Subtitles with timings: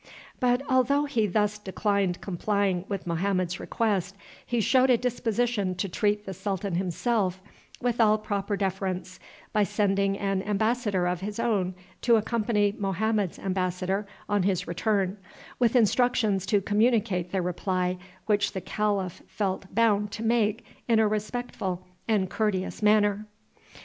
[0.39, 6.25] But, although he thus declined complying with Mohammed's request, he showed a disposition to treat
[6.25, 7.39] the sultan himself
[7.81, 9.19] with all proper deference
[9.53, 15.17] by sending an embassador of his own to accompany Mohammed's embassador on his return,
[15.59, 21.07] with instructions to communicate the reply which the calif felt bound to make in a
[21.07, 23.27] respectful and courteous manner.